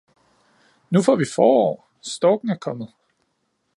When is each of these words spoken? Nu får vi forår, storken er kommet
Nu 0.89 1.01
får 1.01 1.15
vi 1.17 1.25
forår, 1.25 1.85
storken 2.01 2.49
er 2.49 2.55
kommet 2.57 2.93